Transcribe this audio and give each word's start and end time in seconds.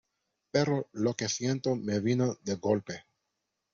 pero 0.51 0.89
lo 0.93 1.13
que 1.15 1.29
siento 1.29 1.75
me 1.75 1.99
vino 1.99 2.39
de 2.41 2.55
golpe 2.55 3.05